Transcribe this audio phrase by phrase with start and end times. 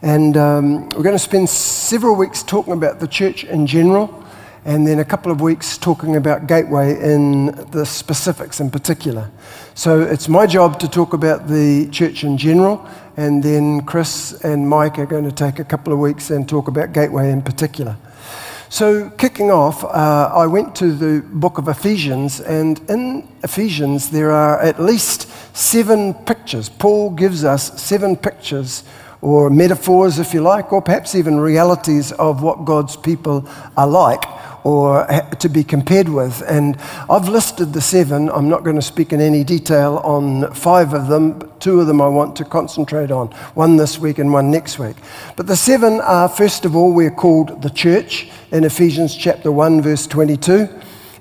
[0.03, 4.23] And um, we're going to spend several weeks talking about the church in general,
[4.65, 9.31] and then a couple of weeks talking about Gateway in the specifics in particular.
[9.75, 12.87] So it's my job to talk about the church in general,
[13.17, 16.69] and then Chris and Mike are going to take a couple of weeks and talk
[16.69, 17.97] about Gateway in particular.
[18.77, 24.31] So, kicking off, uh, I went to the book of Ephesians, and in Ephesians, there
[24.31, 26.69] are at least seven pictures.
[26.69, 28.85] Paul gives us seven pictures,
[29.21, 34.25] or metaphors, if you like, or perhaps even realities of what God's people are like
[34.67, 35.07] or
[35.39, 36.43] to be compared with.
[36.49, 36.77] And
[37.09, 38.29] I've listed the seven.
[38.29, 41.53] I'm not going to speak in any detail on five of them.
[41.61, 44.97] Two of them I want to concentrate on one this week and one next week.
[45.37, 49.83] But the seven are, first of all, we're called the church in Ephesians chapter 1,
[49.83, 50.69] verse 22.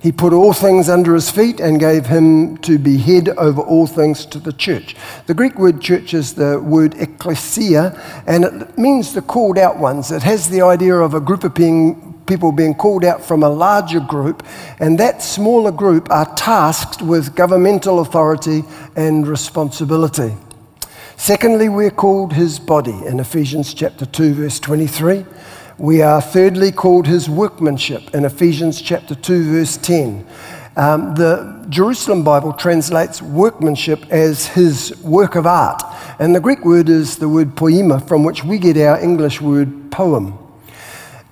[0.06, 3.88] He put all things under his feet and gave him to be head over all
[3.88, 4.95] things to the church.
[5.25, 10.11] The Greek word church is the word ecclesia, and it means the called out ones.
[10.11, 13.50] It has the idea of a group of being people being called out from a
[13.50, 14.45] larger group,
[14.80, 18.64] and that smaller group are tasked with governmental authority
[18.95, 20.36] and responsibility.
[21.17, 25.26] Secondly, we're called his body in Ephesians chapter 2, verse 23.
[25.77, 30.25] We are thirdly called his workmanship in Ephesians chapter 2, verse 10.
[30.77, 35.83] Um, the Jerusalem Bible translates workmanship as his work of art,
[36.17, 39.91] and the Greek word is the word poema, from which we get our English word
[39.91, 40.37] poem.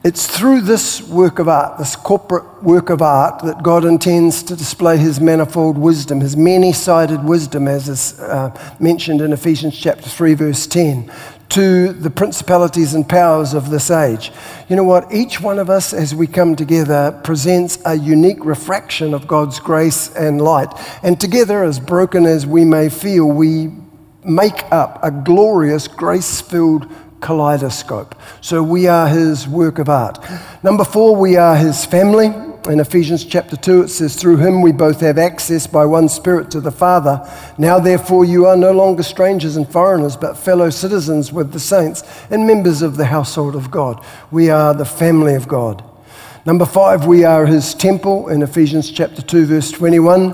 [0.04, 4.54] It's through this work of art, this corporate work of art, that God intends to
[4.58, 10.10] display his manifold wisdom, his many sided wisdom, as is uh, mentioned in Ephesians chapter
[10.10, 11.10] 3, verse 10,
[11.54, 14.32] to the principalities and powers of this age.
[14.70, 15.14] You know what?
[15.14, 20.12] Each one of us, as we come together, presents a unique refraction of God's grace
[20.16, 20.74] and light.
[21.04, 23.72] And together, as broken as we may feel, we
[24.26, 26.88] make up a glorious, grace filled
[27.22, 28.16] kaleidoscope.
[28.42, 30.18] So we are his work of art.
[30.64, 32.34] Number four, we are his family.
[32.70, 36.50] In Ephesians chapter 2, it says, Through him we both have access by one Spirit
[36.52, 37.30] to the Father.
[37.58, 42.04] Now, therefore, you are no longer strangers and foreigners, but fellow citizens with the saints
[42.30, 44.02] and members of the household of God.
[44.32, 45.84] We are the family of God.
[46.46, 50.32] Number five, we are his temple in Ephesians chapter 2, verse 21.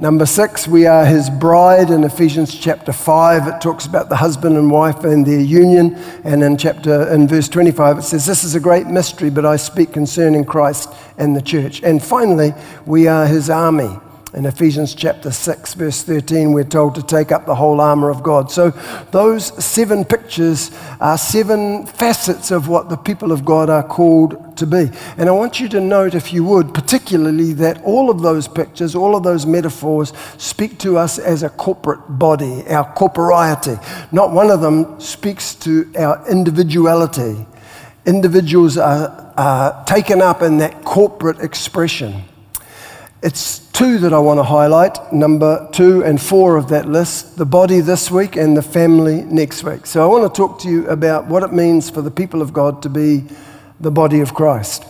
[0.00, 3.48] Number six, we are his bride in Ephesians chapter 5.
[3.48, 5.96] It talks about the husband and wife and their union.
[6.22, 9.56] And in chapter, in verse 25, it says, This is a great mystery, but I
[9.56, 11.82] speak concerning Christ and the church.
[11.82, 12.54] And finally,
[12.86, 13.98] we are his army.
[14.34, 18.22] In Ephesians chapter 6, verse 13, we're told to take up the whole armor of
[18.22, 18.50] God.
[18.50, 18.70] So,
[19.10, 24.66] those seven pictures are seven facets of what the people of God are called to
[24.66, 24.90] be.
[25.16, 28.94] And I want you to note, if you would, particularly that all of those pictures,
[28.94, 33.76] all of those metaphors speak to us as a corporate body, our corporeity.
[34.12, 37.46] Not one of them speaks to our individuality.
[38.04, 42.24] Individuals are, are taken up in that corporate expression.
[43.20, 47.44] It's two that I want to highlight number two and four of that list the
[47.44, 49.86] body this week and the family next week.
[49.86, 52.52] So I want to talk to you about what it means for the people of
[52.52, 53.24] God to be
[53.80, 54.84] the body of Christ.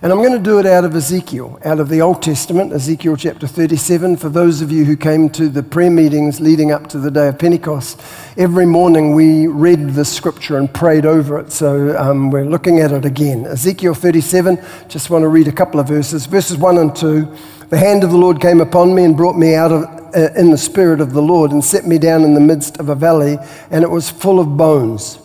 [0.00, 3.16] And I'm going to do it out of Ezekiel, out of the Old Testament, Ezekiel
[3.16, 4.16] chapter 37.
[4.16, 7.28] For those of you who came to the prayer meetings leading up to the day
[7.28, 8.00] of Pentecost,
[8.38, 11.50] every morning we read the scripture and prayed over it.
[11.50, 13.46] So um, we're looking at it again.
[13.46, 16.24] Ezekiel 37, just want to read a couple of verses.
[16.26, 17.36] Verses 1 and 2.
[17.68, 19.84] The hand of the Lord came upon me and brought me out of,
[20.14, 22.88] uh, in the spirit of the Lord and set me down in the midst of
[22.88, 23.38] a valley,
[23.72, 25.18] and it was full of bones.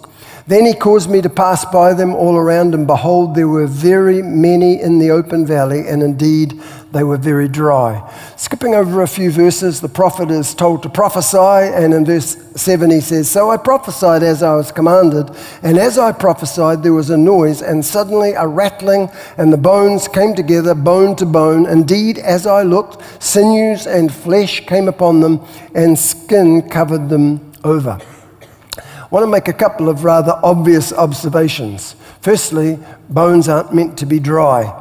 [0.48, 4.22] Then he caused me to pass by them all around, and behold, there were very
[4.22, 6.60] many in the open valley, and indeed
[6.92, 8.12] they were very dry.
[8.36, 12.90] Skipping over a few verses, the prophet is told to prophesy, and in verse 7
[12.90, 15.30] he says, So I prophesied as I was commanded,
[15.62, 20.08] and as I prophesied, there was a noise, and suddenly a rattling, and the bones
[20.08, 21.66] came together, bone to bone.
[21.66, 25.40] Indeed, as I looked, sinews and flesh came upon them,
[25.76, 28.00] and skin covered them over.
[29.12, 31.98] Want to make a couple of rather obvious observations.
[32.22, 32.80] Firstly,
[33.10, 34.74] bones aren't meant to be dry.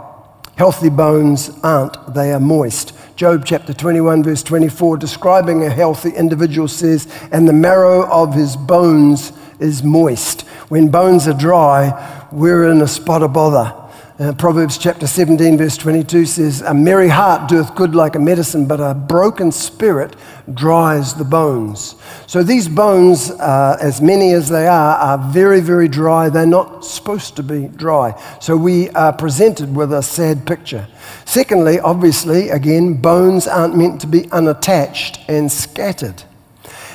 [0.55, 2.93] Healthy bones aren't, they are moist.
[3.17, 8.55] Job chapter 21, verse 24, describing a healthy individual says, And the marrow of his
[8.55, 10.43] bones is moist.
[10.69, 13.80] When bones are dry, we're in a spot of bother.
[14.20, 18.67] Uh, Proverbs chapter 17, verse 22 says, A merry heart doeth good like a medicine,
[18.67, 20.14] but a broken spirit
[20.52, 21.94] dries the bones.
[22.26, 26.28] So these bones, uh, as many as they are, are very, very dry.
[26.28, 28.12] They're not supposed to be dry.
[28.43, 30.87] So we are presented with a sad picture.
[31.25, 36.25] Secondly, obviously, again, bones aren't meant to be unattached and scattered.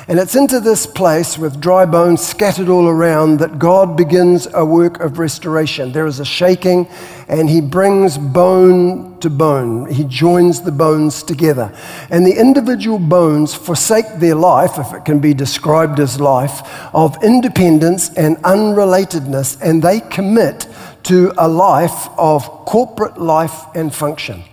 [0.07, 4.63] And it's into this place with dry bones scattered all around that God begins a
[4.63, 5.93] work of restoration.
[5.93, 6.87] There is a shaking,
[7.27, 9.91] and He brings bone to bone.
[9.91, 11.73] He joins the bones together.
[12.11, 16.61] And the individual bones forsake their life, if it can be described as life,
[16.93, 20.67] of independence and unrelatedness, and they commit
[21.03, 24.43] to a life of corporate life and function.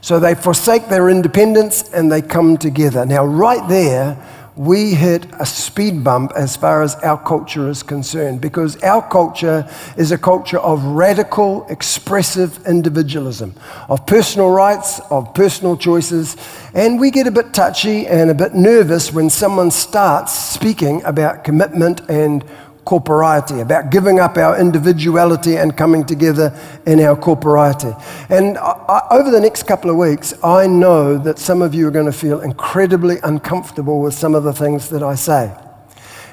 [0.00, 3.04] So they forsake their independence and they come together.
[3.04, 4.16] Now, right there,
[4.56, 9.68] we hit a speed bump as far as our culture is concerned because our culture
[9.98, 13.54] is a culture of radical, expressive individualism,
[13.90, 16.36] of personal rights, of personal choices,
[16.72, 21.44] and we get a bit touchy and a bit nervous when someone starts speaking about
[21.44, 22.42] commitment and
[22.86, 26.56] corporiety, about giving up our individuality and coming together
[26.86, 27.92] in our corporiety.
[28.30, 31.90] And I, over the next couple of weeks, I know that some of you are
[31.90, 35.52] going to feel incredibly uncomfortable with some of the things that I say.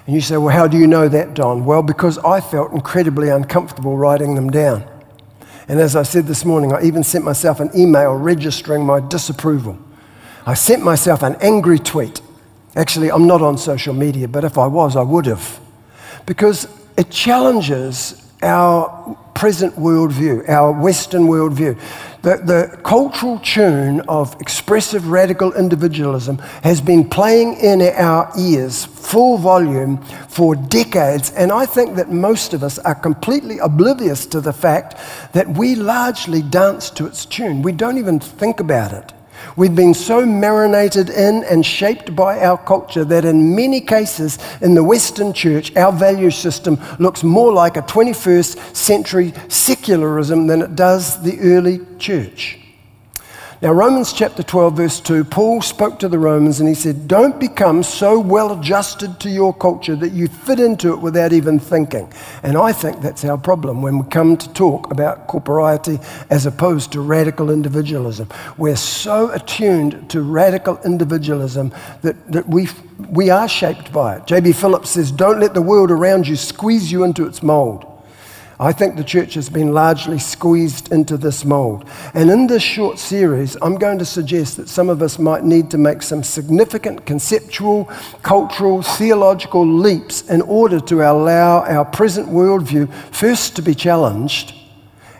[0.05, 1.65] And you say, Well, how do you know that, Don?
[1.65, 4.88] Well, because I felt incredibly uncomfortable writing them down.
[5.67, 9.79] And as I said this morning, I even sent myself an email registering my disapproval.
[10.45, 12.21] I sent myself an angry tweet.
[12.75, 15.62] Actually, I'm not on social media, but if I was, I would have
[16.25, 16.68] because
[16.98, 21.80] it challenges our present worldview, our Western worldview.
[22.22, 29.38] The, the cultural tune of expressive radical individualism has been playing in our ears full
[29.38, 29.98] volume
[30.30, 34.96] for decades, and I think that most of us are completely oblivious to the fact
[35.34, 37.62] that we largely dance to its tune.
[37.62, 39.12] We don't even think about it.
[39.56, 44.74] We've been so marinated in and shaped by our culture that in many cases in
[44.74, 50.75] the Western church, our value system looks more like a 21st century secularism than it
[50.75, 52.62] does the early church.
[53.63, 57.39] Now, Romans chapter 12, verse 2, Paul spoke to the Romans and he said, Don't
[57.39, 62.12] become so well adjusted to your culture that you fit into it without even thinking.
[62.44, 66.92] And I think that's our problem when we come to talk about corporiety as opposed
[66.92, 68.27] to radical individualism.
[68.57, 72.68] We're so attuned to radical individualism that, that we,
[73.12, 74.27] we are shaped by it.
[74.27, 74.51] J.B.
[74.51, 77.93] Phillips says, Don't let the world around you squeeze you into its mold.
[78.59, 81.89] I think the church has been largely squeezed into this mold.
[82.13, 85.71] And in this short series, I'm going to suggest that some of us might need
[85.71, 87.85] to make some significant conceptual,
[88.21, 94.53] cultural, theological leaps in order to allow our present worldview first to be challenged.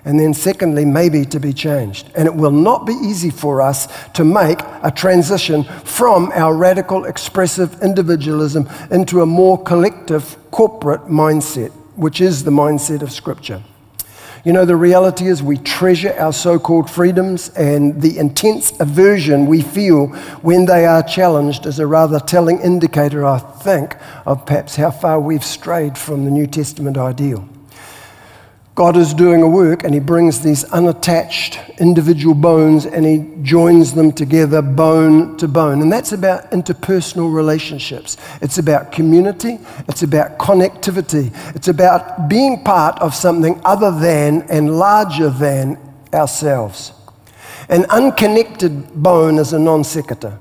[0.06, 2.12] And then, secondly, maybe to be changed.
[2.16, 7.06] And it will not be easy for us to make a transition from our radical,
[7.06, 13.64] expressive individualism into a more collective, corporate mindset which is the mindset of Scripture.
[14.46, 19.46] You know, the reality is we treasure our so called freedoms, and the intense aversion
[19.46, 20.08] we feel
[20.42, 23.96] when they are challenged is a rather telling indicator, I think,
[24.26, 27.48] of perhaps how far we've strayed from the New Testament ideal.
[28.76, 33.94] God is doing a work and he brings these unattached individual bones and he joins
[33.94, 35.84] them together bone to bone.
[35.84, 38.18] And that's about interpersonal relationships.
[38.42, 39.60] It's about community.
[39.88, 41.32] It's about connectivity.
[41.56, 45.78] It's about being part of something other than and larger than
[46.12, 46.94] ourselves.
[47.70, 50.40] An unconnected bone is a non sequitur.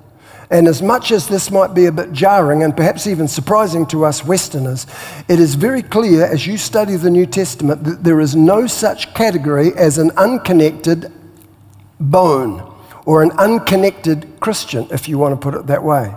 [0.53, 4.05] And as much as this might be a bit jarring and perhaps even surprising to
[4.05, 4.87] us Westerners,
[5.27, 9.15] it is very clear as you study the New Testament that there is no such
[9.15, 11.11] category as an unconnected
[11.99, 12.71] bone
[13.07, 16.15] or an unconnected Christian, if you want to put it that way.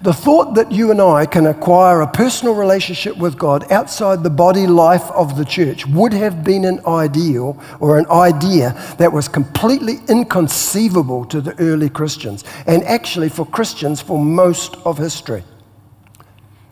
[0.00, 4.30] The thought that you and I can acquire a personal relationship with God outside the
[4.30, 9.26] body life of the church would have been an ideal or an idea that was
[9.26, 15.42] completely inconceivable to the early Christians, and actually for Christians for most of history.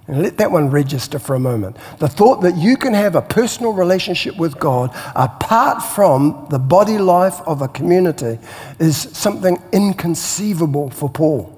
[0.07, 1.79] And let that one register for a moment.
[1.99, 6.97] The thought that you can have a personal relationship with God apart from the body
[6.97, 8.39] life of a community
[8.79, 11.56] is something inconceivable for Paul.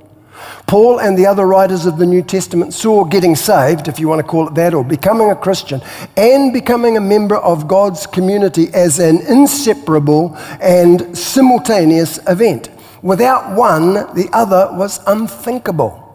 [0.66, 4.20] Paul and the other writers of the New Testament saw getting saved, if you want
[4.20, 5.80] to call it that, or becoming a Christian,
[6.16, 12.70] and becoming a member of God's community as an inseparable and simultaneous event.
[13.02, 16.07] Without one, the other was unthinkable.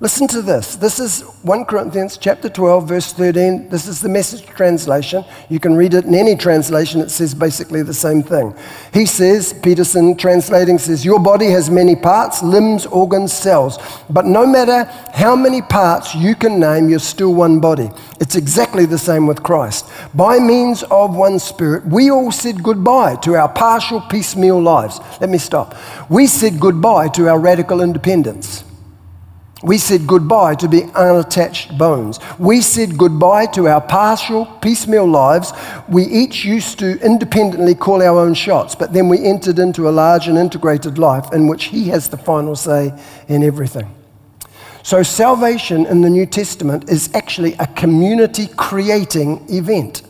[0.00, 0.74] Listen to this.
[0.74, 3.68] This is 1 Corinthians chapter 12 verse 13.
[3.68, 5.24] This is the message translation.
[5.48, 7.00] You can read it in any translation.
[7.00, 8.56] It says basically the same thing.
[8.92, 13.78] He says, Peterson translating says, "Your body has many parts, limbs, organs, cells,
[14.10, 14.82] but no matter
[15.12, 19.44] how many parts you can name, you're still one body." It's exactly the same with
[19.44, 19.86] Christ.
[20.12, 24.98] By means of one spirit, we all said goodbye to our partial piecemeal lives.
[25.20, 25.76] Let me stop.
[26.08, 28.64] We said goodbye to our radical independence.
[29.62, 32.18] We said goodbye to being unattached bones.
[32.38, 35.52] We said goodbye to our partial, piecemeal lives.
[35.88, 39.90] We each used to independently call our own shots, but then we entered into a
[39.90, 42.92] large and integrated life in which He has the final say
[43.28, 43.94] in everything.
[44.82, 50.02] So, salvation in the New Testament is actually a community creating event.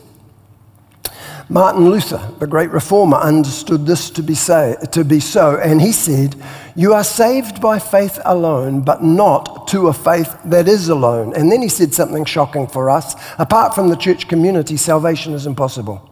[1.47, 5.91] Martin Luther, the great reformer, understood this to be, say, to be so, and he
[5.91, 6.35] said,
[6.75, 11.35] You are saved by faith alone, but not to a faith that is alone.
[11.35, 13.15] And then he said something shocking for us.
[13.37, 16.09] Apart from the church community, salvation is impossible.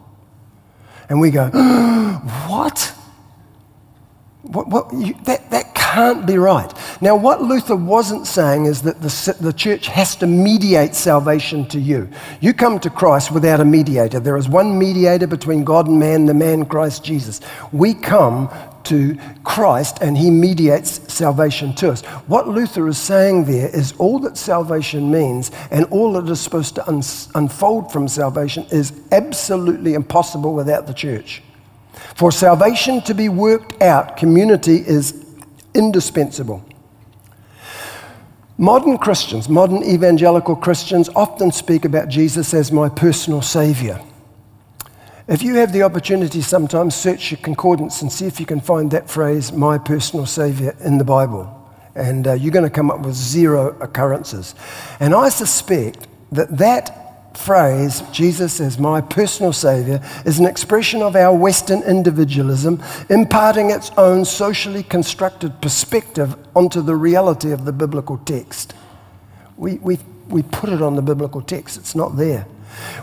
[1.10, 1.50] And we go,
[2.48, 2.94] What?
[4.44, 6.72] What, what you, that, that can't be right.
[7.02, 11.80] Now, what Luther wasn't saying is that the, the church has to mediate salvation to
[11.80, 12.10] you.
[12.42, 14.20] You come to Christ without a mediator.
[14.20, 17.40] There is one mediator between God and man, the man Christ Jesus.
[17.72, 18.50] We come
[18.86, 22.02] to Christ and he mediates salvation to us.
[22.28, 26.76] What Luther is saying there is all that salvation means and all that is supposed
[26.76, 27.02] to un-
[27.36, 31.42] unfold from salvation is absolutely impossible without the church.
[32.16, 35.26] For salvation to be worked out, community is
[35.74, 36.64] indispensable.
[38.58, 44.00] Modern Christians, modern evangelical Christians, often speak about Jesus as my personal Savior.
[45.28, 48.92] If you have the opportunity sometimes, search your concordance and see if you can find
[48.92, 51.50] that phrase, my personal Savior, in the Bible.
[51.96, 54.54] And uh, you're going to come up with zero occurrences.
[55.00, 57.03] And I suspect that that
[57.38, 63.92] phrase, Jesus as my personal Savior, is an expression of our Western individualism, imparting its
[63.98, 68.74] own socially constructed perspective onto the reality of the biblical text.
[69.58, 72.46] We, we, we put it on the biblical text, it's not there.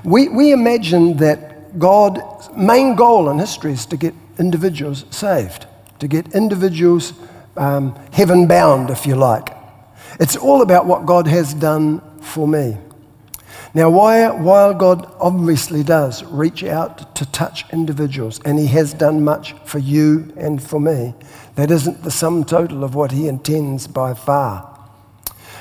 [0.04, 5.66] We, we imagine that God's main goal in history is to get individuals saved,
[6.00, 7.12] to get individuals
[7.56, 9.50] um, heaven bound, if you like.
[10.18, 12.76] It's all about what God has done for me.
[13.72, 19.52] Now, while God obviously does reach out to touch individuals, and He has done much
[19.64, 21.14] for you and for me,
[21.54, 24.66] that isn't the sum total of what He intends by far.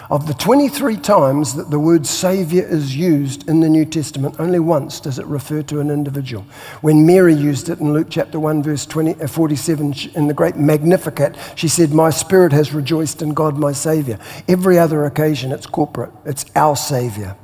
[0.09, 4.57] Of the 23 times that the word Savior is used in the New Testament, only
[4.57, 6.43] once does it refer to an individual.
[6.81, 10.55] When Mary used it in Luke chapter 1, verse 20, uh, 47, in the great
[10.55, 14.17] Magnificat, she said, My spirit has rejoiced in God, my Savior.
[14.47, 17.37] Every other occasion, it's corporate, it's our Savior.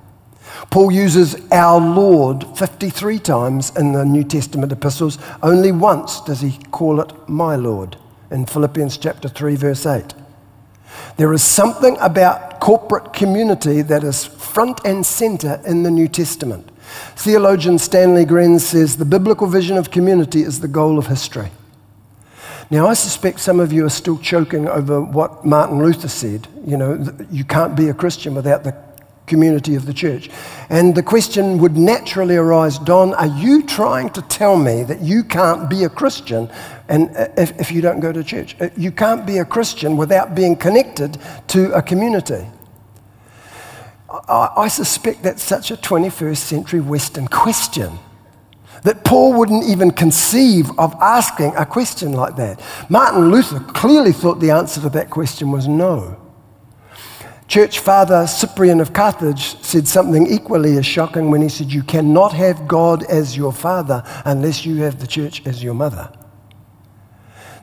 [0.69, 5.17] Paul uses our Lord 53 times in the New Testament epistles.
[5.41, 7.97] Only once does he call it my Lord
[8.31, 10.13] in Philippians chapter 3 verse 8.
[11.17, 16.71] There is something about corporate community that is front and center in the New Testament.
[17.15, 21.51] Theologian Stanley Grenz says the biblical vision of community is the goal of history.
[22.71, 26.47] Now, I suspect some of you are still choking over what Martin Luther said.
[26.65, 28.71] You know, you can't be a Christian without the
[29.27, 30.29] community of the church.
[30.70, 35.24] And the question would naturally arise Don, are you trying to tell me that you
[35.24, 36.50] can't be a Christian
[36.88, 38.55] and uh, if, if you don't go to church?
[38.60, 41.17] Uh, you can't be a Christian without being connected
[41.48, 42.46] to a community.
[44.10, 47.98] I, I suspect that's such a 21st century Western question
[48.84, 52.62] that Paul wouldn't even conceive of asking a question like that.
[52.88, 56.25] Martin Luther clearly thought the answer to that question was no.
[57.47, 62.33] Church father Cyprian of Carthage said something equally as shocking when he said, You cannot
[62.33, 66.11] have God as your father unless you have the church as your mother.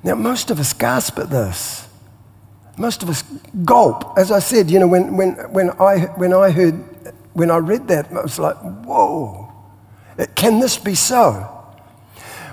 [0.05, 1.89] Now, most of us gasp at this.
[2.77, 3.23] Most of us
[3.65, 4.17] gulp.
[4.17, 6.75] As I said, you know, when, when, when, I, when I heard,
[7.35, 9.53] when I read that, I was like, whoa,
[10.35, 11.52] can this be so?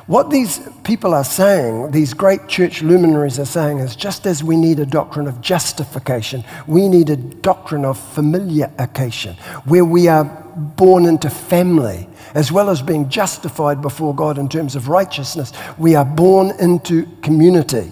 [0.10, 4.56] What these people are saying, these great church luminaries are saying, is just as we
[4.56, 9.36] need a doctrine of justification, we need a doctrine of familiarization,
[9.68, 14.76] where we are born into family, as well as being justified before God in terms
[14.76, 17.92] of righteousness, we are born into community.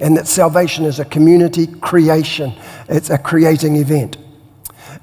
[0.00, 2.54] and that salvation is a community creation,
[2.88, 4.16] it's a creating event.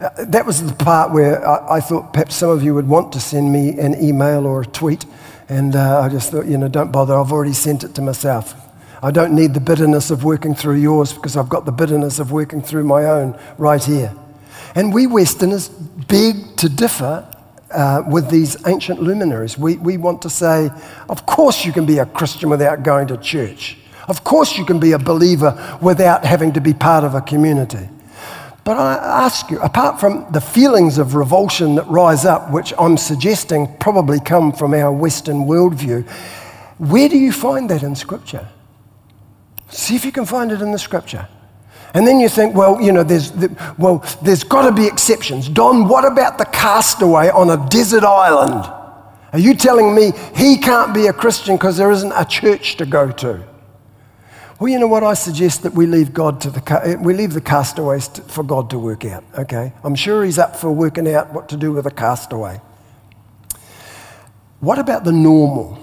[0.02, 3.14] Uh, that was the part where I, I, thought perhaps some of you would want
[3.14, 5.06] to send me an email or a tweet,
[5.50, 8.56] and uh, I just thought, you know, don't bother, I've already sent it to myself.
[9.02, 12.32] I don't need the bitterness of working through yours because I've got the bitterness of
[12.32, 14.14] working through my own right here.
[14.76, 17.26] And we Westerners beg to differ
[17.72, 19.58] uh, with these ancient luminaries.
[19.58, 20.70] We, we want to say,
[21.08, 23.78] of course, you can be a Christian without going to church.
[24.08, 27.90] Of course, you can be a believer without having to be part of a community.
[28.70, 32.98] But I ask you, apart from the feelings of revulsion that rise up, which I'm
[32.98, 36.08] suggesting probably come from our Western worldview,
[36.78, 38.48] where do you find that in Scripture?
[39.70, 41.28] See if you can find it in the Scripture.
[41.96, 43.34] And then you think, well, you know, there's,
[43.80, 45.50] well, there's got to be exceptions.
[45.50, 48.72] Don, what about the castaway on a desert island?
[49.34, 52.86] Are you telling me he can't be a Christian because there isn't a church to
[52.86, 53.49] go to?
[54.60, 55.04] Well, you know what?
[55.04, 58.70] I suggest that we leave God to the we leave the castaways to, for God
[58.72, 59.24] to work out.
[59.38, 62.60] Okay, I'm sure He's up for working out what to do with a castaway.
[64.60, 65.76] What about the normal?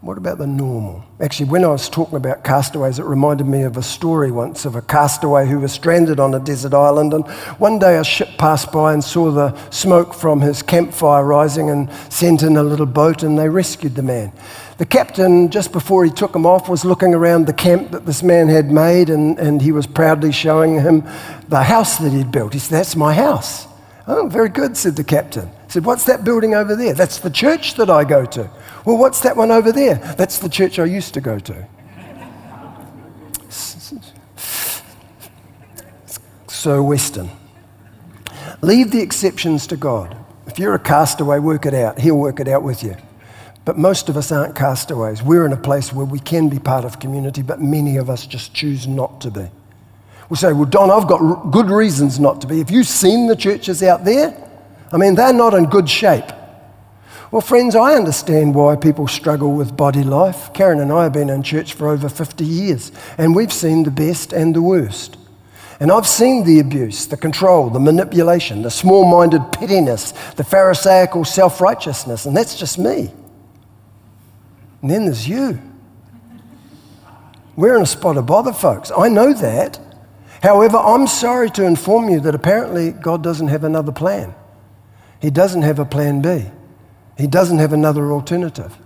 [0.00, 1.04] What about the normal?
[1.18, 4.76] Actually, when I was talking about castaways, it reminded me of a story once of
[4.76, 7.14] a castaway who was stranded on a desert island.
[7.14, 7.26] And
[7.58, 11.90] one day a ship passed by and saw the smoke from his campfire rising and
[12.10, 14.32] sent in a little boat and they rescued the man.
[14.76, 18.22] The captain, just before he took him off, was looking around the camp that this
[18.22, 21.04] man had made and, and he was proudly showing him
[21.48, 22.52] the house that he'd built.
[22.52, 23.68] He said, That's my house.
[24.06, 25.48] Oh, very good, said the captain.
[25.48, 26.92] He said, What's that building over there?
[26.92, 28.50] That's the church that I go to.
[28.84, 29.94] Well, what's that one over there?
[30.16, 31.68] That's the church I used to go to.
[36.64, 37.28] So Western.
[38.62, 40.16] Leave the exceptions to God.
[40.46, 41.98] If you're a castaway, work it out.
[41.98, 42.96] He'll work it out with you.
[43.64, 45.22] But most of us aren't castaways.
[45.22, 48.26] We're in a place where we can be part of community, but many of us
[48.26, 49.46] just choose not to be.
[50.28, 52.58] We say, Well, Don, I've got good reasons not to be.
[52.58, 54.36] Have you seen the churches out there?
[54.92, 56.30] I mean, they're not in good shape.
[57.30, 60.52] Well, friends, I understand why people struggle with body life.
[60.52, 63.90] Karen and I have been in church for over 50 years, and we've seen the
[63.90, 65.16] best and the worst.
[65.80, 71.24] And I've seen the abuse, the control, the manipulation, the small minded pettiness, the Pharisaical
[71.24, 73.10] self righteousness, and that's just me.
[74.84, 75.58] And then there's you.
[77.56, 78.92] We're in a spot of bother, folks.
[78.94, 79.80] I know that.
[80.42, 84.34] However, I'm sorry to inform you that apparently God doesn't have another plan.
[85.22, 86.50] He doesn't have a plan B.
[87.16, 88.76] He doesn't have another alternative.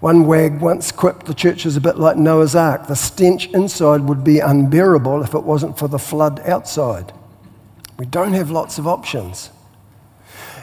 [0.00, 2.86] One wag once quipped the church is a bit like Noah's Ark.
[2.86, 7.14] The stench inside would be unbearable if it wasn't for the flood outside.
[7.96, 9.48] We don't have lots of options.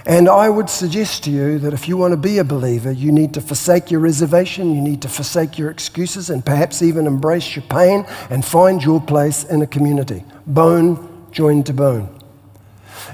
[0.07, 3.11] And I would suggest to you that if you want to be a believer, you
[3.11, 7.55] need to forsake your reservation, you need to forsake your excuses, and perhaps even embrace
[7.57, 10.23] your pain and find your place in a community.
[10.47, 12.07] Bone joined to bone.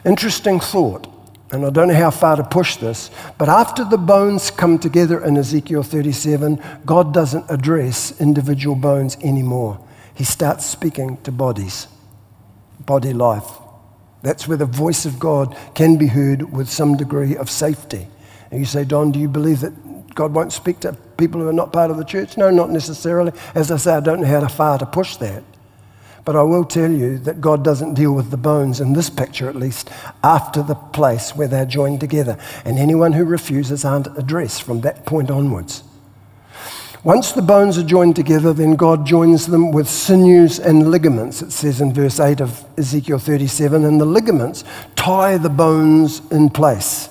[0.06, 1.10] Interesting thought
[1.54, 5.24] and I don't know how far to push this, but after the bones come together
[5.24, 9.80] in Ezekiel 37, God doesn't address individual bones anymore.
[10.16, 11.88] He starts speaking to bodies,
[12.80, 13.62] body life.
[14.24, 18.08] That's where the voice of God can be heard with some degree of safety.
[18.50, 21.54] And you say, Don, do you believe that God won't speak to people who are
[21.54, 22.38] not part of the church?
[22.38, 23.34] No, not necessarily.
[23.54, 25.44] As I say, I don't know how far to push that.
[26.26, 29.50] But I will tell you that God doesn't deal with the bones, in this picture
[29.50, 29.90] at least,
[30.24, 32.38] after the place where they're joined together.
[32.64, 35.84] And anyone who refuses aren't addressed from that point onwards.
[37.04, 41.52] Once the bones are joined together, then God joins them with sinews and ligaments, it
[41.52, 44.63] says in verse 8 of Ezekiel 37, and the ligaments
[44.96, 47.10] tie the bones in place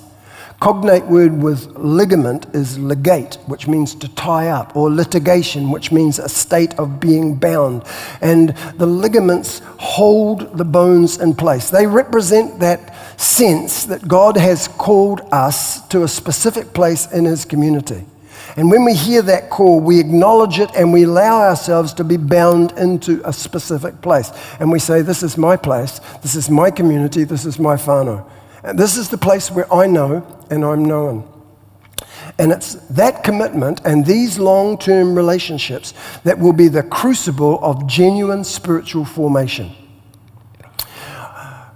[0.62, 6.20] cognate word with ligament is ligate, which means to tie up, or litigation, which means
[6.20, 7.83] a state of being bound.
[8.20, 11.68] And the ligaments hold the bones in place.
[11.68, 17.44] They represent that sense that God has called us to a specific place in His
[17.44, 18.07] community.
[18.56, 22.18] And when we hear that call, we acknowledge it and we allow ourselves to be
[22.18, 24.30] bound into a specific place.
[24.60, 28.28] And we say, This is my place, this is my community, this is my whānau.
[28.62, 31.28] And this is the place where I know and I'm known.
[32.38, 37.86] And it's that commitment and these long term relationships that will be the crucible of
[37.86, 39.70] genuine spiritual formation.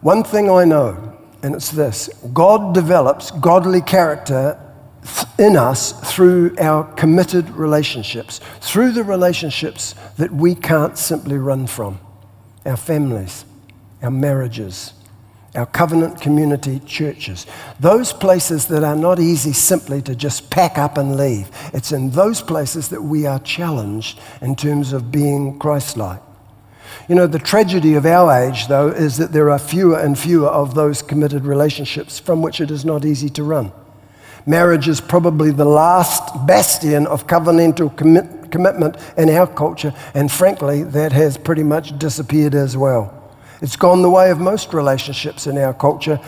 [0.03, 4.61] One thing I know, and it's this God develops godly character
[5.39, 11.99] in us through our committed relationships, through the relationships that we can't simply run from
[12.65, 13.45] our families,
[14.03, 14.93] our marriages,
[15.55, 17.47] our covenant community churches.
[17.81, 21.51] Those places that are not easy simply to just pack up and leave.
[21.73, 26.21] It's in those places that we are challenged in terms of being Christ like.
[27.09, 30.49] You know, the tragedy of our age, though, is that there are fewer and fewer
[30.49, 33.73] of those committed relationships from which it is not easy to run.
[34.47, 40.85] Marriage is probably the last bastion of covenantal commit- commitment in our culture, and frankly,
[40.85, 43.13] that has pretty much disappeared as well.
[43.61, 46.21] It's gone the way of most relationships in our culture,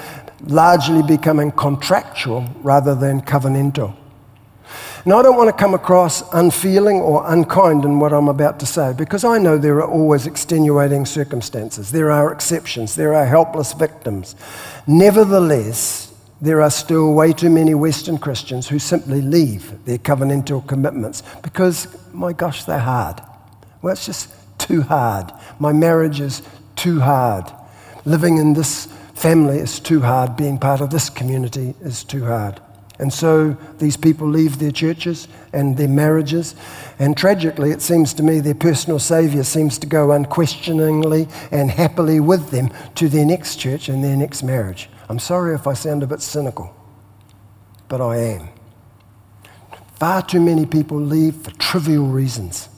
[0.44, 3.94] largely becoming contractual rather than covenantal.
[5.06, 8.66] Now, I don't want to come across unfeeling or unkind in what I'm about to
[8.66, 11.92] say because I know there are always extenuating circumstances.
[11.92, 12.94] There are exceptions.
[12.94, 14.34] There are helpless victims.
[14.86, 16.07] Nevertheless,
[16.40, 21.88] there are still way too many Western Christians who simply leave their covenantal commitments because,
[22.12, 23.20] my gosh, they're hard.
[23.82, 25.32] Well, it's just too hard.
[25.58, 26.42] My marriage is
[26.76, 27.50] too hard.
[28.04, 30.36] Living in this family is too hard.
[30.36, 32.60] Being part of this community is too hard.
[33.00, 36.54] And so these people leave their churches and their marriages.
[36.98, 42.18] And tragically, it seems to me their personal Saviour seems to go unquestioningly and happily
[42.18, 44.88] with them to their next church and their next marriage.
[45.08, 46.74] I'm sorry if I sound a bit cynical,
[47.88, 48.48] but I am.
[49.94, 52.68] Far too many people leave for trivial reasons.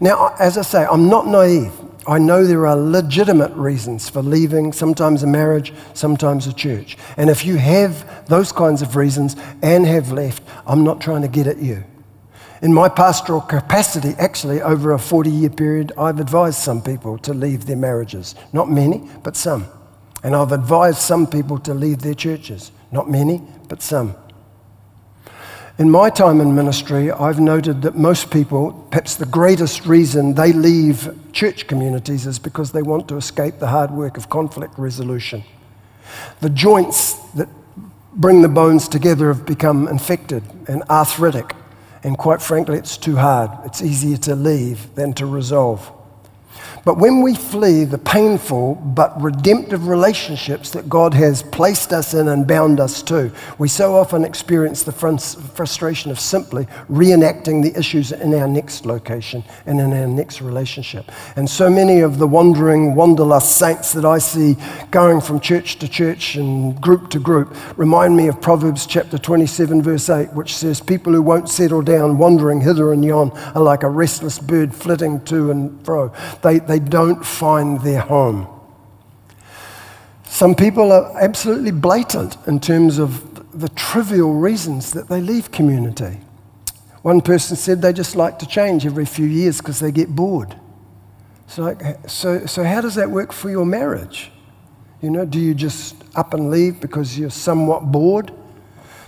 [0.00, 1.72] Now, as I say, I'm not naive.
[2.06, 6.96] I know there are legitimate reasons for leaving, sometimes a marriage, sometimes a church.
[7.16, 11.28] And if you have those kinds of reasons and have left, I'm not trying to
[11.28, 11.84] get at you.
[12.62, 17.34] In my pastoral capacity, actually, over a 40 year period, I've advised some people to
[17.34, 18.34] leave their marriages.
[18.52, 19.66] Not many, but some.
[20.22, 22.72] And I've advised some people to leave their churches.
[22.90, 24.14] Not many, but some.
[25.78, 30.54] In my time in ministry, I've noted that most people, perhaps the greatest reason they
[30.54, 35.44] leave church communities is because they want to escape the hard work of conflict resolution.
[36.40, 37.48] The joints that
[38.14, 41.54] bring the bones together have become infected and arthritic,
[42.02, 43.50] and quite frankly, it's too hard.
[43.66, 45.92] It's easier to leave than to resolve.
[46.86, 52.28] But when we flee the painful but redemptive relationships that God has placed us in
[52.28, 58.12] and bound us to, we so often experience the frustration of simply reenacting the issues
[58.12, 61.10] in our next location and in our next relationship.
[61.34, 64.56] And so many of the wandering, wanderlust saints that I see
[64.92, 69.82] going from church to church and group to group remind me of Proverbs chapter 27,
[69.82, 73.82] verse 8, which says, People who won't settle down, wandering hither and yon, are like
[73.82, 76.12] a restless bird flitting to and fro.
[76.44, 78.46] They, they they don't find their home.
[80.24, 86.20] Some people are absolutely blatant in terms of the trivial reasons that they leave community.
[87.00, 90.54] One person said they just like to change every few years because they get bored.
[91.46, 94.30] So, like, so, so how does that work for your marriage?
[95.00, 98.32] You know, do you just up and leave because you're somewhat bored?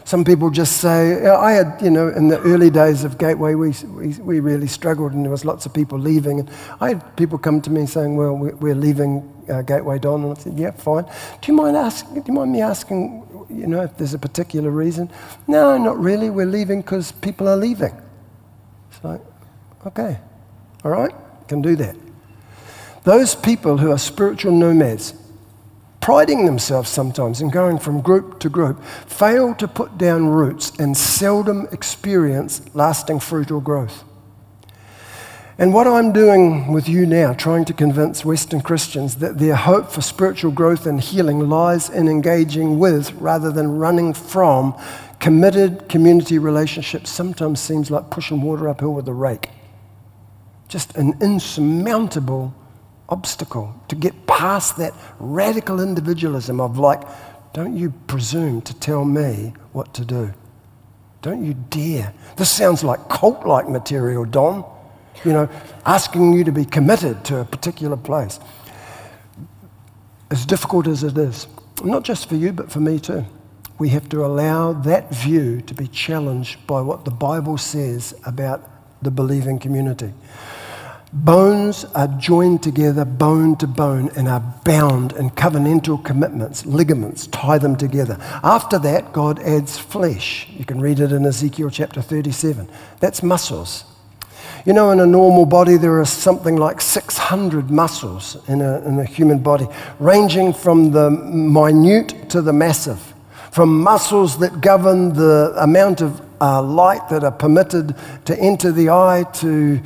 [0.09, 3.75] Some people just say, I had, you know, in the early days of Gateway, we,
[3.85, 6.40] we, we really struggled and there was lots of people leaving.
[6.40, 10.25] And I had people come to me saying, well, we're leaving uh, Gateway Don.
[10.25, 11.05] And I said, yeah, fine.
[11.05, 14.71] Do you mind asking, do you mind me asking, you know, if there's a particular
[14.71, 15.11] reason?
[15.47, 16.31] No, not really.
[16.31, 17.94] We're leaving because people are leaving.
[18.90, 19.21] It's like,
[19.88, 20.18] okay,
[20.85, 21.12] all right,
[21.49, 21.97] can do that.
[23.05, 25.12] Those people who are spiritual nomads,
[26.00, 30.96] priding themselves sometimes and going from group to group, fail to put down roots and
[30.96, 34.04] seldom experience lasting fruit or growth.
[35.61, 39.90] And what I'm doing with you now, trying to convince Western Christians that their hope
[39.90, 44.80] for spiritual growth and healing lies in engaging with rather than running from
[45.18, 49.50] committed community relationships, sometimes seems like pushing water uphill with a rake.
[50.68, 52.54] Just an insurmountable
[53.09, 57.03] obstacle to get past that radical individualism of like,
[57.53, 60.33] don't you presume to tell me what to do.
[61.23, 62.14] Don't you dare.
[62.37, 64.64] This sounds like cult like material, Don.
[65.25, 65.49] You know,
[65.85, 68.38] asking you to be committed to a particular place.
[70.31, 71.49] As difficult as it is,
[71.83, 73.25] not just for you, but for me too,
[73.79, 78.68] we have to allow that view to be challenged by what the Bible says about
[79.03, 80.12] the believing community.
[81.12, 86.66] Bones are joined together, bone to bone, and are bound in covenantal commitments.
[86.66, 88.18] Ligaments tie them together.
[88.44, 90.47] After that, God adds flesh.
[90.51, 92.68] You can read it in Ezekiel chapter 37.
[93.01, 93.85] That's muscles.
[94.66, 98.99] You know, in a normal body, there are something like 600 muscles in a, in
[98.99, 99.66] a human body,
[99.99, 103.14] ranging from the minute to the massive,
[103.51, 108.90] from muscles that govern the amount of uh, light that are permitted to enter the
[108.90, 109.81] eye to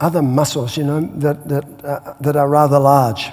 [0.00, 3.30] other muscles, you know, that, that, uh, that are rather large.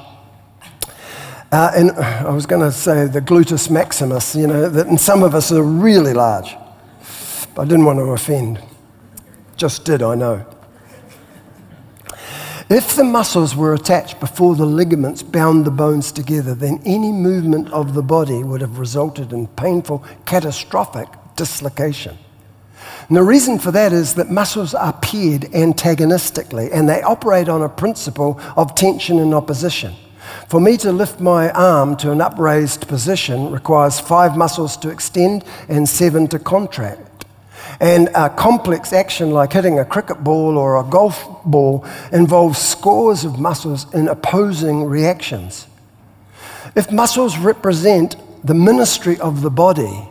[1.52, 5.24] Uh, and I was going to say the gluteus maximus, you know, that in some
[5.24, 6.56] of us are really large.
[7.54, 8.62] But I didn't want to offend.
[9.56, 10.46] Just did, I know.
[12.68, 17.72] If the muscles were attached before the ligaments bound the bones together, then any movement
[17.72, 22.18] of the body would have resulted in painful, catastrophic dislocation.
[23.08, 27.62] And the reason for that is that muscles are paired antagonistically and they operate on
[27.62, 29.94] a principle of tension and opposition.
[30.48, 35.44] For me to lift my arm to an upraised position requires five muscles to extend
[35.70, 37.26] and seven to contract.
[37.80, 43.24] And a complex action like hitting a cricket ball or a golf ball involves scores
[43.26, 45.68] of muscles in opposing reactions.
[46.76, 50.08] If muscles represent the ministry of the body,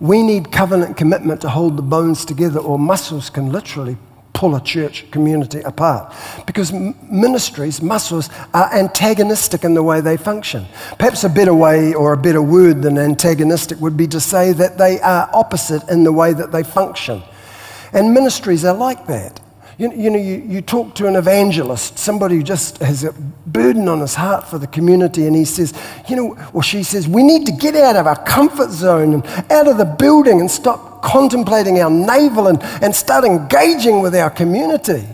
[0.00, 3.96] we need covenant commitment to hold the bones together, or muscles can literally
[4.32, 6.14] pull a church community apart.
[6.46, 10.64] Because ministries, muscles, are antagonistic in the way they function.
[10.96, 14.78] Perhaps a better way or a better word than antagonistic would be to say that
[14.78, 17.20] they are opposite in the way that they function.
[17.92, 19.40] And ministries are like that.
[19.78, 23.88] You, you know, you, you talk to an evangelist, somebody who just has a burden
[23.88, 25.72] on his heart for the community, and he says,
[26.08, 29.26] you know, or she says, we need to get out of our comfort zone and
[29.52, 34.30] out of the building and stop contemplating our navel and, and start engaging with our
[34.30, 35.06] community.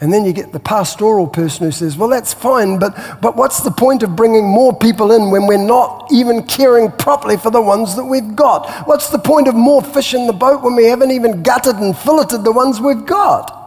[0.00, 3.60] And then you get the pastoral person who says, Well, that's fine, but, but what's
[3.60, 7.62] the point of bringing more people in when we're not even caring properly for the
[7.62, 8.88] ones that we've got?
[8.88, 11.96] What's the point of more fish in the boat when we haven't even gutted and
[11.96, 13.61] filleted the ones we've got?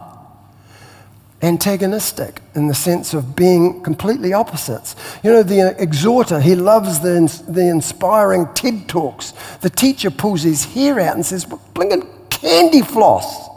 [1.42, 4.96] Antagonistic in the sense of being completely opposites.
[5.22, 9.32] You know, the exhorter, he loves the, the inspiring TED Talks.
[9.60, 13.48] The teacher pulls his hair out and says, blinking candy floss.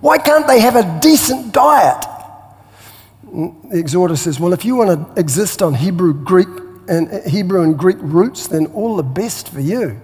[0.00, 2.04] Why can't they have a decent diet?
[3.24, 6.48] The exhorter says, well, if you want to exist on Hebrew, Greek,
[6.88, 10.00] and uh, Hebrew and Greek roots, then all the best for you.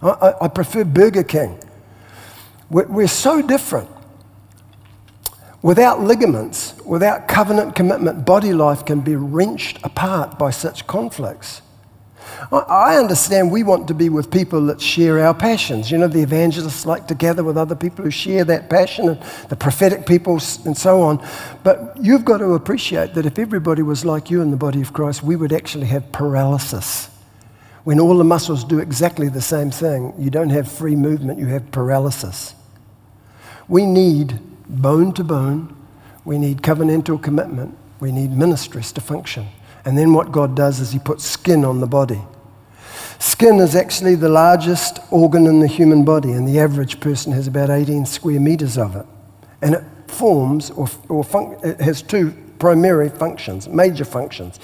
[0.00, 1.58] I, I, I prefer Burger King.
[2.70, 3.90] We're, we're so different.
[5.62, 11.62] Without ligaments, without covenant commitment, body life can be wrenched apart by such conflicts.
[12.50, 15.90] I understand we want to be with people that share our passions.
[15.90, 19.22] You know, the evangelists like to gather with other people who share that passion, and
[19.48, 21.24] the prophetic people, and so on.
[21.62, 24.92] But you've got to appreciate that if everybody was like you in the body of
[24.92, 27.08] Christ, we would actually have paralysis.
[27.84, 31.46] When all the muscles do exactly the same thing, you don't have free movement, you
[31.46, 32.54] have paralysis.
[33.68, 35.76] We need bone to bone.
[36.24, 37.76] We need covenantal commitment.
[38.00, 39.48] We need ministries to function.
[39.84, 42.20] And then what God does is He puts skin on the body.
[43.18, 47.46] Skin is actually the largest organ in the human body, and the average person has
[47.46, 49.06] about 18 square meters of it.
[49.60, 54.58] And it forms or, or func- it has two primary functions, major functions.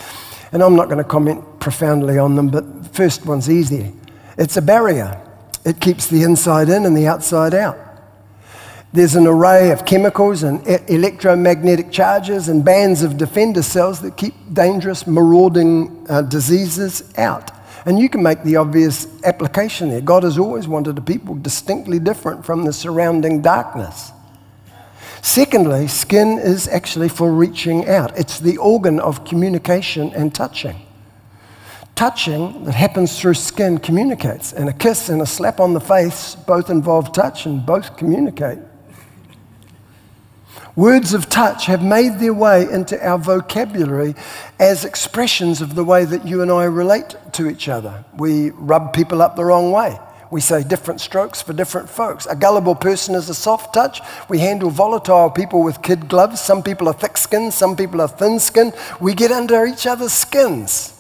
[0.52, 3.92] And I'm not going to comment profoundly on them, but the first one's easy.
[4.36, 5.20] It's a barrier,
[5.64, 7.78] it keeps the inside in and the outside out.
[8.90, 14.34] There's an array of chemicals and electromagnetic charges and bands of defender cells that keep
[14.52, 17.50] dangerous, marauding uh, diseases out.
[17.84, 20.00] And you can make the obvious application there.
[20.00, 24.10] God has always wanted a people distinctly different from the surrounding darkness.
[25.20, 30.80] Secondly, skin is actually for reaching out, it's the organ of communication and touching.
[31.94, 36.36] Touching that happens through skin communicates, and a kiss and a slap on the face
[36.36, 38.58] both involve touch and both communicate.
[40.76, 44.14] Words of touch have made their way into our vocabulary
[44.60, 48.04] as expressions of the way that you and I relate to each other.
[48.16, 49.98] We rub people up the wrong way.
[50.30, 52.26] We say different strokes for different folks.
[52.26, 54.00] A gullible person is a soft touch.
[54.28, 56.40] We handle volatile people with kid gloves.
[56.40, 58.74] Some people are thick skinned, some people are thin skinned.
[59.00, 60.94] We get under each other's skins.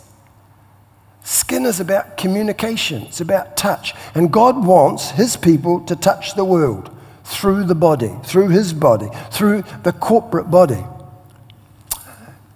[1.22, 3.94] Skin is about communication, it's about touch.
[4.14, 6.90] And God wants His people to touch the world
[7.28, 10.82] through the body, through his body, through the corporate body.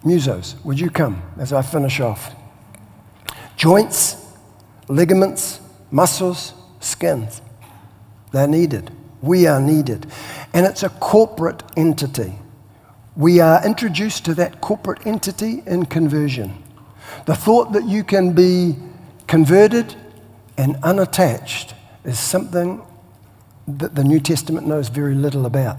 [0.02, 2.34] Musos, would you come as I finish off?
[3.56, 4.16] Joints,
[4.88, 7.42] ligaments, muscles, skins,
[8.32, 8.90] they're needed.
[9.20, 10.06] We are needed.
[10.54, 12.32] And it's a corporate entity.
[13.14, 16.62] We are introduced to that corporate entity in conversion.
[17.26, 18.76] The thought that you can be
[19.26, 19.94] converted
[20.56, 22.82] and unattached is something
[23.66, 25.78] that the New Testament knows very little about.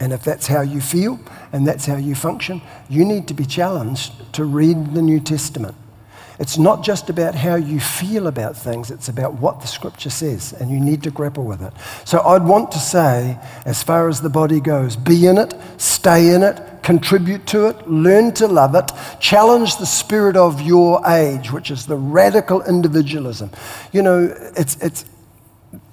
[0.00, 1.20] And if that's how you feel
[1.52, 5.76] and that's how you function, you need to be challenged to read the New Testament.
[6.38, 10.52] It's not just about how you feel about things, it's about what the scripture says,
[10.52, 11.72] and you need to grapple with it.
[12.04, 16.34] So I'd want to say, as far as the body goes, be in it, stay
[16.34, 21.52] in it, contribute to it, learn to love it, challenge the spirit of your age,
[21.52, 23.50] which is the radical individualism.
[23.92, 25.04] You know, it's, it's